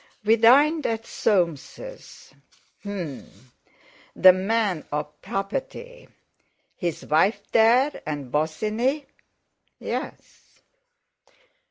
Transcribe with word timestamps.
"We 0.25 0.35
dined 0.35 0.87
at 0.87 1.05
Soames's." 1.05 2.33
"H'm! 2.83 3.31
the 4.15 4.33
man 4.33 4.83
of 4.91 5.21
property! 5.21 6.09
His 6.75 7.05
wife 7.05 7.41
there 7.51 8.01
and 8.03 8.31
Bosinney?" 8.31 9.05
"Yes." 9.79 10.61